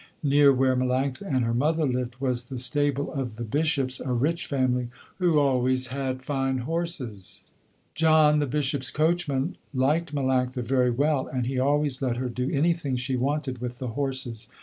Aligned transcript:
Near 0.23 0.51
where 0.51 0.75
Melanctha 0.75 1.27
and 1.31 1.45
her 1.45 1.53
mother 1.53 1.85
lived 1.85 2.15
was 2.19 2.45
the 2.45 2.57
stable 2.57 3.13
of 3.13 3.35
the 3.35 3.43
Bishops, 3.43 3.99
a 3.99 4.13
rich 4.13 4.47
family 4.47 4.87
who 5.19 5.37
always 5.39 5.89
had 5.89 6.23
fine 6.23 6.57
horses. 6.65 7.43
John, 7.93 8.39
the 8.39 8.47
Bishops' 8.47 8.89
coachman, 8.89 9.57
liked 9.75 10.11
Melanctha 10.15 10.63
very 10.63 10.89
well 10.89 11.27
and 11.27 11.45
he 11.45 11.59
always 11.59 12.01
let 12.01 12.17
her 12.17 12.29
do 12.29 12.49
anything 12.49 12.95
she 12.95 13.15
wanted 13.15 13.59
with 13.61 13.77
the 13.77 13.89
horses. 13.89 14.49